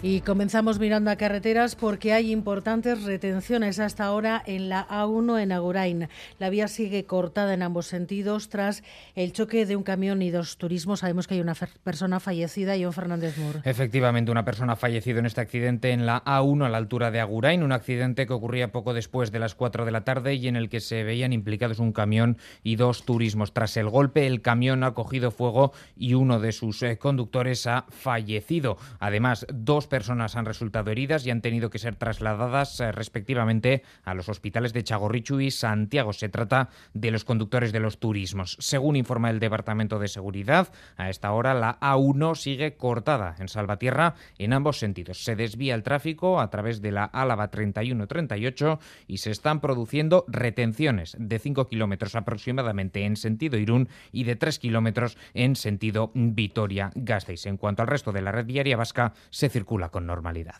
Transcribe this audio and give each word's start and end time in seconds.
Y 0.00 0.20
comenzamos 0.20 0.78
mirando 0.78 1.10
a 1.10 1.16
carreteras 1.16 1.74
porque 1.74 2.12
hay 2.12 2.30
importantes 2.30 3.02
retenciones 3.02 3.80
hasta 3.80 4.04
ahora 4.04 4.40
en 4.46 4.68
la 4.68 4.86
A1 4.86 5.42
en 5.42 5.50
Agurain. 5.50 6.08
La 6.38 6.50
vía 6.50 6.68
sigue 6.68 7.04
cortada 7.04 7.52
en 7.52 7.64
ambos 7.64 7.86
sentidos 7.86 8.48
tras 8.48 8.84
el 9.16 9.32
choque 9.32 9.66
de 9.66 9.74
un 9.74 9.82
camión 9.82 10.22
y 10.22 10.30
dos 10.30 10.56
turismos. 10.56 11.00
Sabemos 11.00 11.26
que 11.26 11.34
hay 11.34 11.40
una 11.40 11.56
persona 11.82 12.20
fallecida, 12.20 12.76
John 12.80 12.92
Fernández 12.92 13.36
Moore. 13.38 13.62
Efectivamente, 13.64 14.30
una 14.30 14.44
persona 14.44 14.74
ha 14.74 14.76
fallecido 14.76 15.18
en 15.18 15.26
este 15.26 15.40
accidente 15.40 15.90
en 15.90 16.06
la 16.06 16.22
A1 16.24 16.66
a 16.66 16.68
la 16.68 16.78
altura 16.78 17.10
de 17.10 17.18
Agurain, 17.18 17.64
un 17.64 17.72
accidente 17.72 18.28
que 18.28 18.32
ocurría 18.32 18.70
poco 18.70 18.94
después 18.94 19.32
de 19.32 19.40
las 19.40 19.56
4 19.56 19.84
de 19.84 19.90
la 19.90 20.04
tarde 20.04 20.34
y 20.34 20.46
en 20.46 20.54
el 20.54 20.68
que 20.68 20.78
se 20.78 21.02
veían 21.02 21.32
implicados 21.32 21.80
un 21.80 21.90
camión 21.90 22.38
y 22.62 22.76
dos 22.76 23.04
turismos. 23.04 23.52
Tras 23.52 23.76
el 23.76 23.88
golpe, 23.88 24.28
el 24.28 24.42
camión 24.42 24.84
ha 24.84 24.94
cogido 24.94 25.32
fuego 25.32 25.72
y 25.96 26.14
uno 26.14 26.38
de 26.38 26.52
sus 26.52 26.84
eh, 26.84 26.98
conductores 26.98 27.66
ha 27.66 27.86
fallecido. 27.88 28.78
Además, 29.00 29.44
dos 29.52 29.87
personas 29.88 30.36
han 30.36 30.44
resultado 30.44 30.90
heridas 30.90 31.26
y 31.26 31.30
han 31.30 31.40
tenido 31.40 31.70
que 31.70 31.78
ser 31.78 31.96
trasladadas 31.96 32.78
eh, 32.80 32.92
respectivamente 32.92 33.82
a 34.04 34.14
los 34.14 34.28
hospitales 34.28 34.72
de 34.72 34.84
Chagorrichu 34.84 35.40
y 35.40 35.50
Santiago. 35.50 36.12
Se 36.12 36.28
trata 36.28 36.68
de 36.94 37.10
los 37.10 37.24
conductores 37.24 37.72
de 37.72 37.80
los 37.80 37.98
turismos. 37.98 38.56
Según 38.60 38.96
informa 38.96 39.30
el 39.30 39.40
Departamento 39.40 39.98
de 39.98 40.08
Seguridad, 40.08 40.68
a 40.96 41.10
esta 41.10 41.32
hora 41.32 41.54
la 41.54 41.80
A1 41.80 42.36
sigue 42.36 42.76
cortada 42.76 43.34
en 43.38 43.48
Salvatierra 43.48 44.14
en 44.38 44.52
ambos 44.52 44.78
sentidos. 44.78 45.24
Se 45.24 45.36
desvía 45.36 45.74
el 45.74 45.82
tráfico 45.82 46.40
a 46.40 46.50
través 46.50 46.82
de 46.82 46.92
la 46.92 47.04
Álava 47.04 47.50
31-38 47.50 48.78
y 49.06 49.18
se 49.18 49.30
están 49.30 49.60
produciendo 49.60 50.24
retenciones 50.28 51.16
de 51.18 51.38
5 51.38 51.66
kilómetros 51.66 52.14
aproximadamente 52.14 53.04
en 53.04 53.16
sentido 53.16 53.58
Irún 53.58 53.88
y 54.12 54.24
de 54.24 54.36
3 54.36 54.58
kilómetros 54.58 55.16
en 55.34 55.56
sentido 55.56 56.10
Vitoria-Gasteiz. 56.14 57.46
En 57.46 57.56
cuanto 57.56 57.82
al 57.82 57.88
resto 57.88 58.12
de 58.12 58.22
la 58.22 58.32
red 58.32 58.46
viaria 58.46 58.76
vasca, 58.76 59.12
se 59.30 59.48
circula 59.48 59.77
con 59.88 60.04
normalidad. 60.04 60.56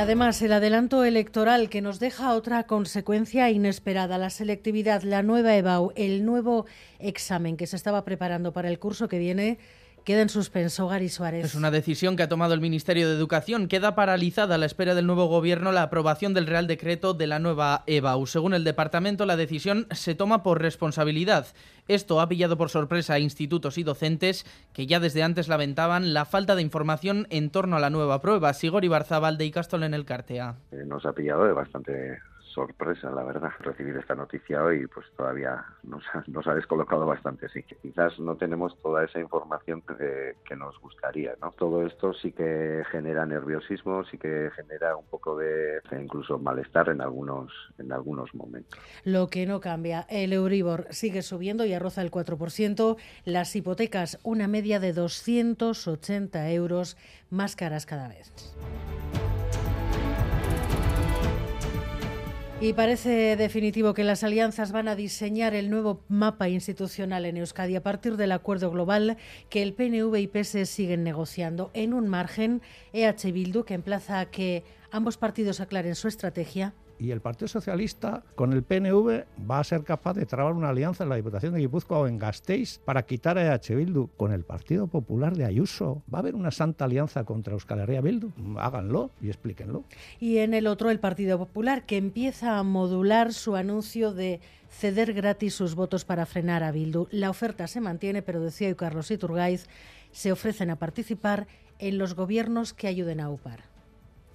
Además 0.00 0.40
el 0.40 0.54
adelanto 0.54 1.04
electoral 1.04 1.68
que 1.68 1.82
nos 1.82 2.00
deja 2.00 2.32
otra 2.32 2.64
consecuencia 2.64 3.50
inesperada, 3.50 4.16
la 4.16 4.30
selectividad, 4.30 5.02
la 5.02 5.22
nueva 5.22 5.54
EBAU, 5.54 5.92
el 5.94 6.24
nuevo 6.24 6.64
examen 6.98 7.58
que 7.58 7.66
se 7.66 7.76
estaba 7.76 8.02
preparando 8.02 8.52
para 8.52 8.70
el 8.70 8.78
curso 8.78 9.08
que 9.08 9.18
viene 9.18 9.58
queda 10.04 10.22
en 10.22 10.28
suspenso, 10.28 10.88
Gary 10.88 11.08
Suárez. 11.08 11.44
Es 11.44 11.54
una 11.54 11.70
decisión 11.70 12.16
que 12.16 12.22
ha 12.22 12.28
tomado 12.28 12.54
el 12.54 12.60
Ministerio 12.60 13.08
de 13.08 13.14
Educación. 13.14 13.68
Queda 13.68 13.94
paralizada 13.94 14.54
a 14.54 14.58
la 14.58 14.66
espera 14.66 14.94
del 14.94 15.06
nuevo 15.06 15.26
gobierno 15.26 15.72
la 15.72 15.82
aprobación 15.82 16.34
del 16.34 16.46
Real 16.46 16.66
Decreto 16.66 17.14
de 17.14 17.26
la 17.26 17.38
nueva 17.38 17.84
EBAU. 17.86 18.26
Según 18.26 18.54
el 18.54 18.64
departamento, 18.64 19.26
la 19.26 19.36
decisión 19.36 19.86
se 19.90 20.14
toma 20.14 20.42
por 20.42 20.60
responsabilidad. 20.60 21.46
Esto 21.88 22.20
ha 22.20 22.28
pillado 22.28 22.56
por 22.56 22.70
sorpresa 22.70 23.14
a 23.14 23.18
institutos 23.18 23.78
y 23.78 23.82
docentes 23.82 24.46
que 24.72 24.86
ya 24.86 25.00
desde 25.00 25.22
antes 25.22 25.48
lamentaban 25.48 26.14
la 26.14 26.24
falta 26.24 26.54
de 26.54 26.62
información 26.62 27.26
en 27.30 27.50
torno 27.50 27.76
a 27.76 27.80
la 27.80 27.90
nueva 27.90 28.20
prueba. 28.20 28.52
Sigor 28.54 28.84
Ibarzabal 28.84 29.38
de 29.38 29.46
Icastol 29.46 29.82
en 29.82 29.94
el 29.94 30.04
Cartea. 30.04 30.56
Eh, 30.72 30.84
nos 30.86 31.04
ha 31.06 31.12
pillado 31.12 31.44
de 31.44 31.52
bastante 31.52 32.18
sorpresa, 32.54 33.10
la 33.10 33.22
verdad. 33.22 33.50
Recibir 33.60 33.96
esta 33.96 34.14
noticia 34.14 34.62
hoy, 34.62 34.86
pues 34.86 35.06
todavía 35.16 35.64
nos 35.82 36.04
ha, 36.12 36.24
nos 36.26 36.46
ha 36.46 36.54
descolocado 36.54 37.06
bastante, 37.06 37.48
sí. 37.48 37.62
Quizás 37.62 38.18
no 38.18 38.36
tenemos 38.36 38.76
toda 38.82 39.04
esa 39.04 39.20
información 39.20 39.82
que, 39.82 40.56
nos 40.56 40.78
gustaría, 40.80 41.34
¿no? 41.40 41.52
Todo 41.52 41.86
esto 41.86 42.12
sí 42.12 42.32
que 42.32 42.82
genera 42.90 43.24
nerviosismo, 43.24 44.04
sí 44.04 44.18
que 44.18 44.50
genera 44.54 44.96
un 44.96 45.06
poco 45.06 45.38
de 45.38 45.80
incluso 45.98 46.38
malestar 46.38 46.88
en 46.88 47.00
algunos, 47.00 47.52
en 47.78 47.92
algunos 47.92 48.34
momentos. 48.34 48.78
Lo 49.04 49.28
que 49.28 49.46
no 49.46 49.60
cambia, 49.60 50.06
el 50.10 50.32
Euribor 50.32 50.86
sigue 50.90 51.22
subiendo 51.22 51.64
y 51.64 51.72
arroza 51.72 52.02
el 52.02 52.10
4%, 52.10 52.96
las 53.24 53.56
hipotecas 53.56 54.18
una 54.22 54.48
media 54.48 54.80
de 54.80 54.92
280 54.92 56.50
euros 56.50 56.96
más 57.30 57.56
caras 57.56 57.86
cada 57.86 58.08
vez. 58.08 58.32
Y 62.62 62.74
parece 62.74 63.36
definitivo 63.36 63.94
que 63.94 64.04
las 64.04 64.22
alianzas 64.22 64.70
van 64.70 64.86
a 64.86 64.94
diseñar 64.94 65.54
el 65.54 65.70
nuevo 65.70 66.02
mapa 66.08 66.50
institucional 66.50 67.24
en 67.24 67.38
Euskadi 67.38 67.74
a 67.74 67.82
partir 67.82 68.18
del 68.18 68.32
acuerdo 68.32 68.70
global 68.70 69.16
que 69.48 69.62
el 69.62 69.72
PNV 69.72 70.14
y 70.16 70.26
PS 70.26 70.68
siguen 70.68 71.02
negociando. 71.02 71.70
En 71.72 71.94
un 71.94 72.06
margen, 72.06 72.60
EH 72.92 73.32
Bildu 73.32 73.64
que 73.64 73.72
emplaza 73.72 74.20
a 74.20 74.26
que 74.26 74.62
ambos 74.90 75.16
partidos 75.16 75.60
aclaren 75.60 75.94
su 75.94 76.06
estrategia 76.06 76.74
y 77.00 77.10
el 77.10 77.20
Partido 77.20 77.48
Socialista 77.48 78.22
con 78.34 78.52
el 78.52 78.62
PNV 78.62 79.24
va 79.50 79.58
a 79.58 79.64
ser 79.64 79.82
capaz 79.82 80.14
de 80.14 80.26
trabar 80.26 80.52
una 80.52 80.68
alianza 80.68 81.04
en 81.04 81.10
la 81.10 81.16
Diputación 81.16 81.54
de 81.54 81.60
Guipúzcoa 81.60 82.00
o 82.00 82.06
en 82.06 82.18
Gasteiz 82.18 82.78
para 82.84 83.04
quitar 83.04 83.38
a 83.38 83.54
EH 83.54 83.74
Bildu 83.74 84.08
con 84.16 84.32
el 84.32 84.44
Partido 84.44 84.86
Popular 84.86 85.34
de 85.34 85.46
Ayuso. 85.46 86.02
¿Va 86.12 86.18
a 86.18 86.20
haber 86.20 86.34
una 86.34 86.50
santa 86.50 86.84
alianza 86.84 87.24
contra 87.24 87.54
Euskal 87.54 87.80
Herria 87.80 88.02
Bildu? 88.02 88.30
Háganlo 88.58 89.10
y 89.22 89.28
explíquenlo. 89.28 89.84
Y 90.20 90.38
en 90.38 90.52
el 90.52 90.66
otro, 90.66 90.90
el 90.90 91.00
Partido 91.00 91.38
Popular, 91.38 91.86
que 91.86 91.96
empieza 91.96 92.58
a 92.58 92.62
modular 92.62 93.32
su 93.32 93.56
anuncio 93.56 94.12
de 94.12 94.40
ceder 94.68 95.14
gratis 95.14 95.54
sus 95.54 95.74
votos 95.74 96.04
para 96.04 96.26
frenar 96.26 96.62
a 96.62 96.70
Bildu. 96.70 97.08
La 97.10 97.30
oferta 97.30 97.66
se 97.66 97.80
mantiene, 97.80 98.20
pero 98.20 98.40
decía 98.40 98.68
hoy 98.68 98.74
Carlos 98.74 99.10
Iturgaiz, 99.10 99.66
se 100.12 100.32
ofrecen 100.32 100.70
a 100.70 100.76
participar 100.76 101.46
en 101.78 101.96
los 101.96 102.14
gobiernos 102.14 102.74
que 102.74 102.88
ayuden 102.88 103.20
a 103.20 103.30
UPAR. 103.30 103.69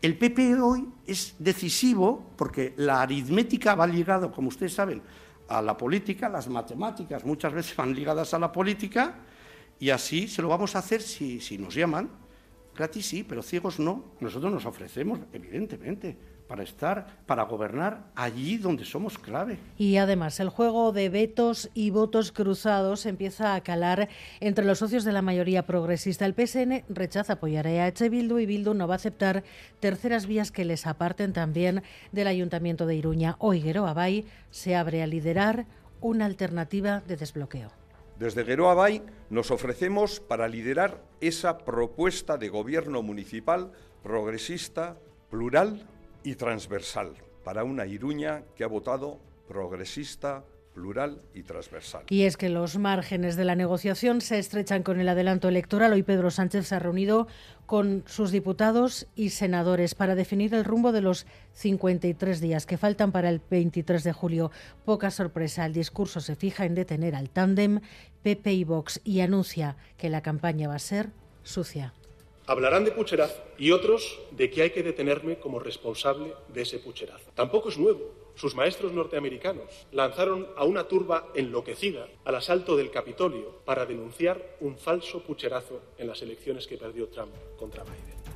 El 0.05 0.19
PP 0.19 0.61
hoy 0.61 0.87
es 1.07 1.33
decisivo 1.39 2.33
porque 2.37 2.75
la 2.77 3.01
aritmética 3.01 3.73
va 3.73 3.87
ligado, 3.87 4.31
como 4.31 4.49
ustedes 4.49 4.75
saben, 4.75 5.01
a 5.47 5.63
la 5.63 5.75
política, 5.75 6.29
las 6.29 6.47
matemáticas 6.47 7.25
muchas 7.25 7.51
veces 7.51 7.75
van 7.75 7.91
ligadas 7.95 8.31
a 8.35 8.37
la 8.37 8.51
política 8.51 9.15
y 9.79 9.89
así 9.89 10.27
se 10.27 10.43
lo 10.43 10.47
vamos 10.47 10.75
a 10.75 10.79
hacer 10.79 11.01
si, 11.01 11.39
si 11.39 11.57
nos 11.57 11.73
llaman. 11.73 12.07
Gratis 12.75 13.03
sí, 13.03 13.23
pero 13.23 13.41
ciegos 13.41 13.79
no. 13.79 14.11
Nosotros 14.19 14.53
nos 14.53 14.67
ofrecemos, 14.67 15.21
evidentemente 15.33 16.15
para 16.47 16.63
estar, 16.63 17.07
para 17.25 17.43
gobernar 17.43 18.05
allí 18.15 18.57
donde 18.57 18.85
somos 18.85 19.17
clave. 19.17 19.57
Y 19.77 19.97
además, 19.97 20.39
el 20.39 20.49
juego 20.49 20.91
de 20.91 21.09
vetos 21.09 21.69
y 21.73 21.89
votos 21.89 22.31
cruzados 22.31 23.05
empieza 23.05 23.55
a 23.55 23.61
calar 23.61 24.09
entre 24.39 24.65
los 24.65 24.79
socios 24.79 25.03
de 25.03 25.11
la 25.11 25.21
mayoría 25.21 25.65
progresista. 25.65 26.25
El 26.25 26.35
PSN 26.35 26.83
rechaza 26.89 27.33
apoyar 27.33 27.67
a 27.67 27.87
EH 27.87 28.09
Bildu 28.09 28.39
y 28.39 28.45
Bildu 28.45 28.73
no 28.73 28.87
va 28.87 28.95
a 28.95 28.97
aceptar 28.97 29.43
terceras 29.79 30.27
vías 30.27 30.51
que 30.51 30.65
les 30.65 30.87
aparten 30.87 31.33
también 31.33 31.83
del 32.11 32.27
Ayuntamiento 32.27 32.85
de 32.85 32.95
Iruña. 32.95 33.35
Hoy 33.39 33.63
Abay 33.75 34.25
se 34.51 34.75
abre 34.75 35.01
a 35.01 35.07
liderar 35.07 35.65
una 36.01 36.25
alternativa 36.25 37.01
de 37.07 37.17
desbloqueo. 37.17 37.71
Desde 38.19 38.43
Guero 38.43 38.73
Bay 38.73 39.01
nos 39.29 39.51
ofrecemos 39.51 40.19
para 40.21 40.47
liderar 40.47 41.01
esa 41.19 41.57
propuesta 41.57 42.37
de 42.37 42.47
gobierno 42.47 43.01
municipal 43.01 43.71
progresista, 44.03 44.97
plural 45.29 45.85
y 46.25 46.35
transversal 46.35 47.13
para 47.43 47.63
una 47.63 47.85
Iruña 47.85 48.43
que 48.55 48.63
ha 48.63 48.67
votado 48.67 49.19
progresista, 49.47 50.43
plural 50.73 51.21
y 51.33 51.43
transversal. 51.43 52.03
Y 52.09 52.23
es 52.23 52.35
que 52.35 52.49
los 52.49 52.77
márgenes 52.77 53.37
de 53.37 53.45
la 53.45 53.55
negociación 53.55 54.19
se 54.19 54.39
estrechan 54.39 54.83
con 54.83 54.99
el 54.99 55.07
adelanto 55.07 55.47
electoral. 55.47 55.93
Hoy 55.93 56.03
Pedro 56.03 56.31
Sánchez 56.31 56.67
se 56.67 56.75
ha 56.75 56.79
reunido 56.79 57.27
con 57.67 58.03
sus 58.07 58.31
diputados 58.31 59.07
y 59.15 59.29
senadores 59.29 59.95
para 59.95 60.15
definir 60.15 60.53
el 60.53 60.65
rumbo 60.65 60.91
de 60.91 61.01
los 61.01 61.27
53 61.53 62.41
días 62.41 62.65
que 62.65 62.77
faltan 62.77 63.11
para 63.11 63.29
el 63.29 63.39
23 63.49 64.03
de 64.03 64.11
julio. 64.11 64.51
Poca 64.83 65.11
sorpresa, 65.11 65.65
el 65.65 65.73
discurso 65.73 66.19
se 66.19 66.35
fija 66.35 66.65
en 66.65 66.75
detener 66.75 67.15
al 67.15 67.29
tándem 67.29 67.79
PP 68.23 68.51
y 68.51 68.63
Vox 68.63 68.99
y 69.03 69.21
anuncia 69.21 69.77
que 69.97 70.09
la 70.09 70.21
campaña 70.21 70.67
va 70.67 70.75
a 70.75 70.79
ser 70.79 71.11
sucia. 71.43 71.93
Hablarán 72.47 72.85
de 72.85 72.91
pucherazo 72.91 73.41
y 73.57 73.71
otros 73.71 74.19
de 74.31 74.51
que 74.51 74.61
hay 74.61 74.69
que 74.69 74.83
detenerme 74.83 75.39
como 75.39 75.59
responsable 75.59 76.33
de 76.49 76.61
ese 76.61 76.77
pucherazo. 76.77 77.31
Tampoco 77.33 77.69
es 77.69 77.77
nuevo. 77.77 78.11
Sus 78.35 78.53
maestros 78.53 78.91
norteamericanos 78.91 79.87
lanzaron 79.91 80.47
a 80.55 80.63
una 80.63 80.87
turba 80.87 81.29
enloquecida 81.33 82.07
al 82.23 82.35
asalto 82.35 82.77
del 82.77 82.91
Capitolio 82.91 83.61
para 83.65 83.85
denunciar 83.85 84.57
un 84.59 84.77
falso 84.77 85.23
pucherazo 85.23 85.81
en 85.97 86.07
las 86.07 86.21
elecciones 86.21 86.67
que 86.67 86.77
perdió 86.77 87.07
Trump 87.07 87.33
contra 87.57 87.83
Biden. 87.83 88.34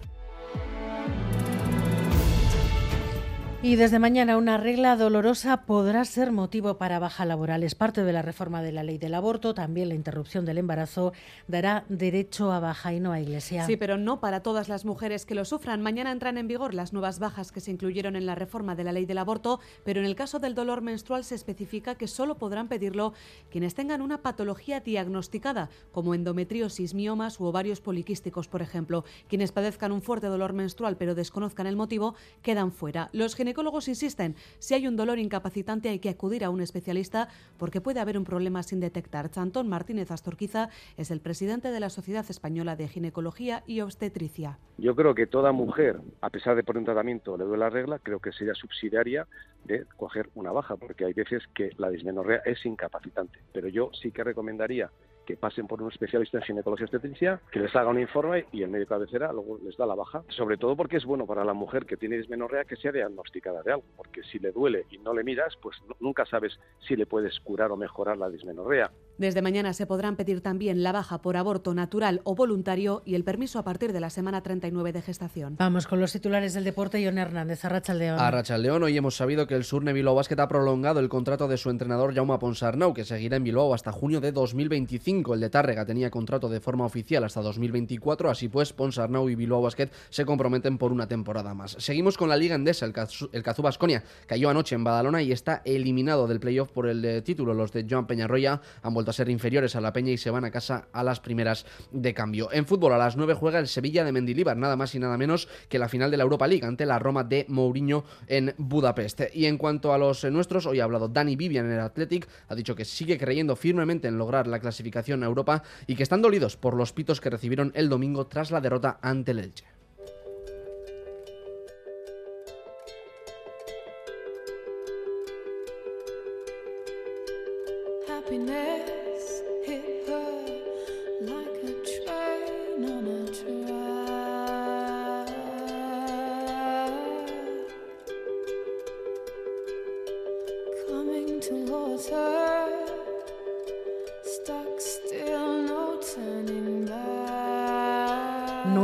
Y 3.62 3.76
desde 3.76 4.00
mañana 4.00 4.38
una 4.38 4.56
regla 4.56 4.96
dolorosa 4.96 5.66
podrá 5.66 6.06
ser 6.06 6.32
motivo 6.32 6.78
para 6.78 6.98
baja 6.98 7.26
laboral. 7.26 7.64
Es 7.64 7.76
parte 7.76 8.06
de 8.06 8.14
la 8.14 8.22
reforma 8.22 8.62
de 8.62 8.72
la 8.72 8.84
ley 8.84 8.98
del 8.98 9.14
aborto. 9.14 9.54
También 9.54 9.90
la 9.90 9.96
interrupción 9.96 10.46
del 10.46 10.60
embarazo 10.60 11.12
dará 11.50 11.84
derecho 11.90 12.54
a 12.54 12.62
baja 12.62 12.94
y 12.94 13.02
no 13.02 13.12
a 13.12 13.20
iglesia. 13.20 13.66
Sí, 13.66 13.76
pero 13.76 13.98
no 13.98 14.22
para 14.22 14.44
todas 14.44 14.70
las 14.70 14.86
mujeres 14.86 15.26
que 15.26 15.36
lo 15.36 15.44
sufran. 15.44 15.82
Mañana 15.82 16.14
entran 16.14 16.38
en 16.38 16.48
vigor 16.48 16.74
las 16.74 16.94
nuevas 16.94 17.20
bajas 17.20 17.52
que 17.52 17.60
se 17.60 17.72
incluyeron 17.72 18.16
en 18.16 18.26
la 18.26 18.34
reforma 18.34 18.76
de 18.76 18.86
la 18.86 18.94
ley 18.94 19.06
del 19.06 19.18
aborto, 19.18 19.60
pero 19.84 20.00
en 20.00 20.06
el 20.06 20.16
caso 20.16 20.40
del 20.40 20.56
dolor 20.56 20.82
menstrual 20.82 21.26
se 21.26 21.36
especifica 21.36 21.96
que 21.96 22.08
solo 22.08 22.38
podrán 22.38 22.70
pedirlo 22.70 23.12
quienes 23.52 23.76
tengan 23.76 24.02
una 24.02 24.22
patología 24.22 24.80
diagnosticada, 24.80 25.70
como 25.92 26.16
endometriosis, 26.16 26.94
miomas 26.94 27.42
u 27.42 27.44
ovarios 27.44 27.82
poliquísticos, 27.82 28.48
por 28.48 28.62
ejemplo. 28.62 29.04
Quienes 29.28 29.52
padezcan 29.52 29.92
un 29.92 30.02
fuerte 30.02 30.28
dolor 30.28 30.54
menstrual 30.54 30.96
pero 30.96 31.14
desconozcan 31.14 31.68
el 31.68 31.76
motivo 31.76 32.16
quedan 32.42 32.72
fuera. 32.72 33.10
Los 33.12 33.36
ginecólogos 33.50 33.88
insisten, 33.88 34.36
si 34.60 34.76
hay 34.76 34.88
un 34.88 34.96
dolor 34.96 35.18
incapacitante 35.18 35.90
hay 35.90 35.98
que 35.98 36.10
acudir 36.10 36.44
a 36.44 36.52
un 36.52 36.62
especialista 36.62 37.30
porque 37.58 37.82
puede 37.82 38.00
haber 38.00 38.16
un 38.16 38.24
problema 38.24 38.62
sin 38.62 38.80
detectar. 38.80 39.32
Chantón 39.32 39.68
Martínez 39.68 40.12
Astorquiza 40.12 40.70
es 40.98 41.10
el 41.10 41.20
presidente 41.20 41.72
de 41.72 41.80
la 41.80 41.90
Sociedad 41.90 42.24
Española 42.30 42.76
de 42.76 42.88
Ginecología 42.88 43.64
y 43.66 43.82
Obstetricia. 43.82 44.60
Yo 44.78 44.96
creo 44.96 45.16
que 45.16 45.26
toda 45.26 45.52
mujer, 45.52 46.00
a 46.22 46.30
pesar 46.30 46.56
de 46.56 46.64
por 46.64 46.78
un 46.78 46.86
tratamiento 46.86 47.38
le 47.38 47.46
duele 47.46 47.62
la 47.62 47.72
regla, 47.72 47.98
creo 47.98 48.20
que 48.20 48.32
sería 48.32 48.54
subsidiaria 48.54 49.26
de 49.66 49.86
coger 49.98 50.30
una 50.36 50.52
baja, 50.52 50.76
porque 50.78 51.06
hay 51.06 51.14
veces 51.14 51.42
que 51.56 51.72
la 51.78 51.90
dismenorrea 51.90 52.44
es 52.46 52.64
incapacitante. 52.68 53.40
Pero 53.52 53.68
yo 53.68 53.90
sí 54.00 54.12
que 54.12 54.24
recomendaría 54.24 54.92
que 55.30 55.38
pasen 55.38 55.68
por 55.68 55.80
un 55.80 55.92
especialista 55.92 56.40
en 56.40 56.44
ginecología 56.44 56.86
obstetricia, 56.86 57.40
que 57.52 57.60
les 57.60 57.76
haga 57.76 57.92
un 57.92 58.00
informe 58.00 58.48
y 58.52 58.64
el 58.64 58.72
médico 58.72 58.96
cabecera 58.96 59.32
luego 59.32 59.60
les 59.64 59.78
da 59.78 59.86
la 59.86 59.94
baja. 59.94 60.24
Sobre 60.30 60.58
todo 60.58 60.76
porque 60.76 60.98
es 60.98 61.06
bueno 61.06 61.28
para 61.28 61.46
la 61.46 61.54
mujer 61.54 61.86
que 61.86 61.98
tiene 61.98 62.18
dismenorrea 62.18 62.66
que 62.66 62.76
sea 62.76 62.92
diagnosticada 62.92 63.62
de 63.62 63.74
algo, 63.74 63.86
porque 63.96 64.24
si 64.24 64.40
le 64.40 64.52
duele 64.52 64.88
y 64.90 64.98
no 64.98 65.14
le 65.14 65.24
miras, 65.24 65.56
pues 65.62 65.78
nunca 66.00 66.26
sabes 66.26 66.60
si 66.80 66.96
le 66.96 67.06
puedes 67.06 67.40
curar 67.42 67.72
o 67.72 67.78
mejorar 67.78 68.18
la 68.18 68.28
dismenorrea. 68.28 68.90
Desde 69.20 69.42
mañana 69.42 69.74
se 69.74 69.86
podrán 69.86 70.16
pedir 70.16 70.40
también 70.40 70.82
la 70.82 70.94
baja 70.94 71.22
por 71.22 71.36
aborto 71.36 71.74
natural 71.74 72.22
o 72.24 72.36
voluntario 72.36 73.02
y 73.04 73.16
el 73.16 73.26
permiso 73.26 73.60
a 73.60 73.66
partir 73.66 73.92
de 73.92 74.00
la 74.00 74.10
semana 74.10 74.42
39 74.42 74.94
de 74.94 75.02
gestación. 75.02 75.58
Vamos 75.58 75.88
con 75.88 76.00
los 76.00 76.14
titulares 76.14 76.54
del 76.54 76.64
deporte. 76.64 77.04
John 77.06 77.18
Hernández, 77.18 77.66
Arracha 77.66 77.94
León. 77.94 78.18
Arracha 78.18 78.58
León, 78.58 78.82
hoy 78.82 78.96
hemos 78.96 79.18
sabido 79.18 79.46
que 79.46 79.56
el 79.56 79.66
Surne 79.66 79.92
Bilbao 79.92 80.16
Basket 80.16 80.40
ha 80.40 80.48
prolongado 80.48 81.02
el 81.02 81.10
contrato 81.10 81.50
de 81.50 81.58
su 81.58 81.70
entrenador 81.70 82.16
Jaume 82.16 82.38
Ponsarnau, 82.38 82.94
que 82.94 83.04
seguirá 83.04 83.36
en 83.36 83.44
Bilbao 83.44 83.74
hasta 83.74 83.92
junio 83.92 84.22
de 84.22 84.32
2025. 84.32 85.34
El 85.34 85.42
de 85.42 85.50
Tárrega 85.50 85.86
tenía 85.86 86.10
contrato 86.10 86.48
de 86.48 86.62
forma 86.62 86.86
oficial 86.86 87.26
hasta 87.26 87.42
2024, 87.42 88.30
así 88.30 88.48
pues 88.48 88.72
Ponsarnau 88.72 89.28
y 89.28 89.36
Bilbao 89.36 89.62
Basket 89.62 89.90
se 90.10 90.24
comprometen 90.24 90.78
por 90.78 90.94
una 90.94 91.10
temporada 91.10 91.54
más. 91.54 91.76
Seguimos 91.78 92.18
con 92.18 92.30
la 92.30 92.38
Liga 92.38 92.56
Endesa, 92.56 92.86
el, 92.86 92.94
Cazú 92.94 93.62
Basconia 93.62 94.02
cayó 94.28 94.50
anoche 94.50 94.76
en 94.76 94.86
Badalona 94.86 95.22
y 95.22 95.34
está 95.34 95.62
eliminado 95.66 96.26
del 96.26 96.40
playoff 96.40 96.72
por 96.72 96.88
el 96.88 97.22
título. 97.24 97.54
Los 97.54 97.74
de 97.74 97.86
Joan 97.90 98.08
Peñarroya 98.08 98.62
han 98.82 98.94
vuelto 98.94 99.09
a 99.10 99.14
ser 99.14 99.30
inferiores 99.30 99.76
a 99.76 99.82
la 99.82 99.94
Peña 99.94 100.12
y 100.12 100.18
se 100.18 100.30
van 100.30 100.46
a 100.46 100.52
casa 100.52 100.88
a 100.92 101.04
las 101.04 101.20
primeras 101.20 101.66
de 101.92 102.14
cambio. 102.14 102.50
En 102.52 102.66
fútbol 102.66 102.94
a 102.94 102.98
las 102.98 103.18
9 103.18 103.34
juega 103.34 103.60
el 103.60 103.68
Sevilla 103.68 104.04
de 104.04 104.12
Mendilibar, 104.12 104.58
nada 104.58 104.76
más 104.76 104.96
y 104.96 105.00
nada 105.00 105.18
menos 105.18 105.48
que 105.68 105.80
la 105.80 105.90
final 105.90 106.12
de 106.12 106.18
la 106.18 106.24
Europa 106.24 106.48
League 106.48 106.66
ante 106.66 106.86
la 106.86 107.00
Roma 107.00 107.24
de 107.24 107.46
Mourinho 107.48 108.04
en 108.28 108.54
Budapest. 108.58 109.22
Y 109.34 109.46
en 109.46 109.58
cuanto 109.58 109.94
a 109.94 109.98
los 109.98 110.24
eh, 110.24 110.32
nuestros, 110.32 110.66
hoy 110.66 110.80
ha 110.80 110.84
hablado 110.84 111.08
Dani 111.08 111.36
Vivian 111.36 111.66
en 111.66 111.74
el 111.74 111.80
Athletic, 111.80 112.28
ha 112.48 112.56
dicho 112.56 112.76
que 112.76 112.86
sigue 112.86 113.18
creyendo 113.18 113.56
firmemente 113.56 114.08
en 114.08 114.18
lograr 114.18 114.48
la 114.48 114.60
clasificación 114.60 115.24
a 115.24 115.28
Europa 115.28 115.64
y 115.88 115.96
que 115.96 116.04
están 116.04 116.22
dolidos 116.22 116.58
por 116.58 116.76
los 116.76 116.94
pitos 116.94 117.22
que 117.22 117.30
recibieron 117.30 117.72
el 117.76 117.90
domingo 117.90 118.28
tras 118.28 118.52
la 118.52 118.62
derrota 118.62 119.00
ante 119.02 119.32
el 119.32 119.40
Elche. 119.40 119.79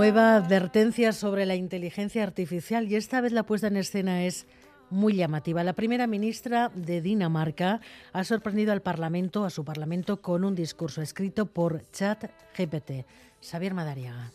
Nueva 0.06 0.36
advertencia 0.36 1.14
sobre 1.14 1.48
la 1.48 1.56
inteligencia 1.56 2.22
artificial 2.22 2.88
y 2.88 2.96
esta 2.96 3.22
vez 3.22 3.32
la 3.32 3.42
puesta 3.42 3.66
en 3.66 3.76
escena 3.76 4.24
es 4.24 4.46
muy 4.92 5.16
llamativa. 5.16 5.64
La 5.64 5.74
primera 5.74 6.06
ministra 6.06 6.70
de 6.76 7.02
Dinamarca 7.02 7.82
ha 8.14 8.24
sorprendido 8.24 8.72
al 8.72 8.84
Parlamento, 8.84 9.46
a 9.46 9.50
su 9.50 9.66
Parlamento, 9.66 10.22
con 10.22 10.46
un 10.46 10.54
discurso 10.54 11.02
escrito 11.02 11.48
por 11.48 11.90
ChatGPT. 11.90 13.04
Xavier 13.42 13.74
Madariaga. 13.74 14.32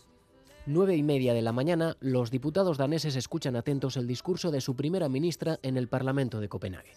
Nueve 0.67 0.95
y 0.95 1.01
media 1.01 1.33
de 1.33 1.41
la 1.41 1.51
mañana, 1.51 1.97
los 2.01 2.29
diputados 2.29 2.77
daneses 2.77 3.15
escuchan 3.15 3.55
atentos 3.55 3.97
el 3.97 4.05
discurso 4.05 4.51
de 4.51 4.61
su 4.61 4.75
primera 4.75 5.09
ministra 5.09 5.57
en 5.63 5.75
el 5.75 5.87
Parlamento 5.87 6.39
de 6.39 6.49
Copenhague. 6.49 6.91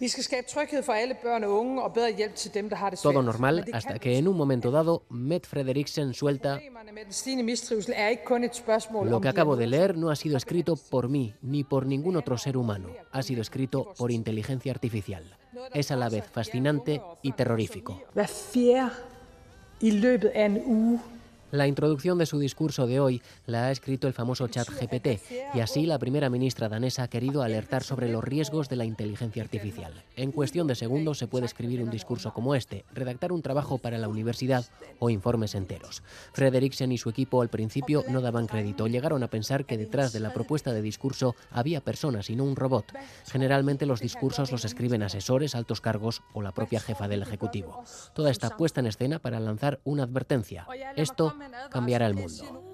Todo 3.03 3.23
normal 3.23 3.65
hasta 3.73 3.99
que 3.99 4.19
en 4.19 4.29
un 4.29 4.37
momento 4.37 4.71
dado, 4.71 5.05
Met 5.09 5.47
Frederiksen 5.47 6.13
suelta 6.13 6.61
Lo 9.05 9.21
que 9.23 9.29
acabo 9.29 9.57
de 9.57 9.67
leer 9.67 9.97
no 9.97 10.11
ha 10.11 10.17
sido 10.17 10.37
escrito 10.37 10.77
por 10.77 11.09
mí 11.09 11.35
ni 11.41 11.65
por 11.65 11.87
ningún 11.87 12.17
otro 12.17 12.37
ser 12.37 12.59
humano. 12.59 12.91
Ha 13.13 13.23
sido 13.23 13.41
escrito 13.41 13.95
por 13.97 14.11
inteligencia 14.11 14.73
artificial. 14.73 15.25
Es 15.73 15.91
a 15.91 15.97
la 15.97 16.11
vez 16.11 16.27
fascinante 16.31 17.01
y 17.23 17.33
terrorífico. 17.33 18.03
La 21.55 21.69
introducción 21.69 22.19
de 22.19 22.27
su 22.27 22.41
discurso 22.41 22.89
de 22.89 22.99
hoy 22.99 23.23
la 23.47 23.67
ha 23.67 23.71
escrito 23.71 24.09
el 24.09 24.13
famoso 24.13 24.49
chat 24.49 24.69
GPT 24.69 25.21
y 25.55 25.61
así 25.61 25.87
la 25.87 26.01
primera 26.01 26.29
ministra 26.29 26.69
danesa 26.69 27.05
ha 27.05 27.09
querido 27.09 27.45
alertar 27.45 27.85
sobre 27.85 28.09
los 28.09 28.25
riesgos 28.25 28.69
de 28.69 28.75
la 28.75 28.85
inteligencia 28.85 29.41
artificial. 29.41 30.03
En 30.17 30.33
cuestión 30.33 30.67
de 30.67 30.75
segundos 30.75 31.19
se 31.19 31.29
puede 31.29 31.47
escribir 31.47 31.81
un 31.81 31.91
discurso 31.91 32.35
como 32.35 32.57
este, 32.57 32.85
redactar 32.93 33.31
un 33.31 33.41
trabajo 33.41 33.79
para 33.79 33.99
la 33.99 34.09
universidad 34.09 34.65
o 34.99 35.11
informes 35.11 35.55
enteros. 35.55 36.03
Frederiksen 36.33 36.91
y 36.91 36.99
su 36.99 37.09
equipo 37.09 37.41
al 37.41 37.51
principio 37.51 38.03
no 38.09 38.21
daban 38.21 38.49
crédito, 38.49 38.89
llegaron 38.89 39.23
a 39.23 39.31
pensar 39.31 39.65
que 39.65 39.79
detrás 39.79 40.13
de 40.13 40.19
la 40.19 40.33
propuesta 40.33 40.73
de 40.73 40.83
discurso 40.83 41.37
había 41.53 41.81
personas 41.81 42.31
y 42.31 42.35
no 42.35 42.43
un 42.43 42.57
robot. 42.57 42.87
Generalmente 43.31 43.87
los 43.87 44.01
discursos 44.01 44.51
los 44.51 44.65
escriben 44.65 45.05
asesores, 45.05 45.55
altos 45.55 45.81
cargos 45.81 46.25
o 46.33 46.43
la 46.43 46.51
propia 46.51 46.81
jefa 46.81 47.07
del 47.07 47.23
Ejecutivo. 47.23 47.85
Toda 48.13 48.33
esta 48.33 48.57
puesta 48.57 48.81
en 48.81 48.89
escena 48.89 49.21
para 49.21 49.39
lanzar 49.39 49.79
una 49.85 50.03
advertencia. 50.03 50.67
Esto 50.97 51.33
cambiará 51.71 52.07
el 52.07 52.15
mundo. 52.15 52.65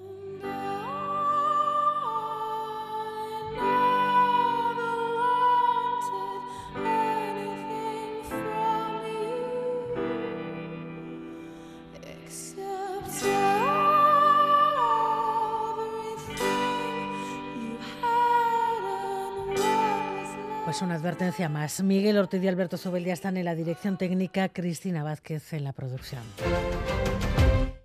Pues 20.71 20.81
una 20.81 20.95
advertencia 20.95 21.49
más. 21.49 21.83
Miguel 21.83 22.17
Ortiz 22.17 22.41
y 22.41 22.47
Alberto 22.47 22.77
Sobel 22.77 23.05
están 23.07 23.35
en 23.35 23.43
la 23.43 23.55
dirección 23.55 23.97
técnica, 23.97 24.47
Cristina 24.47 25.03
Vázquez 25.03 25.51
en 25.51 25.65
la 25.65 25.73
producción. 25.73 26.21